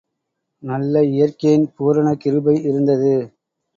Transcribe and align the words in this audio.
நல்ல 0.63 1.03
இயற்கையின் 1.11 1.67
பூரண 1.75 2.07
கிருபை 2.15 2.55
இருந்தது. 2.63 3.13